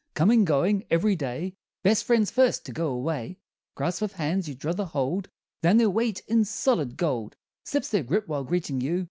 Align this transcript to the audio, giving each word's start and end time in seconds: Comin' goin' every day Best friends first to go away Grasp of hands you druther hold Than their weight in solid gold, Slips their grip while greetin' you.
Comin' 0.15 0.45
goin' 0.45 0.83
every 0.89 1.15
day 1.15 1.53
Best 1.83 2.05
friends 2.05 2.31
first 2.31 2.65
to 2.65 2.71
go 2.71 2.87
away 2.87 3.37
Grasp 3.75 4.01
of 4.01 4.13
hands 4.13 4.49
you 4.49 4.55
druther 4.55 4.85
hold 4.85 5.29
Than 5.61 5.77
their 5.77 5.91
weight 5.91 6.21
in 6.27 6.43
solid 6.43 6.97
gold, 6.97 7.35
Slips 7.63 7.89
their 7.89 8.01
grip 8.01 8.27
while 8.27 8.43
greetin' 8.43 8.81
you. 8.81 8.99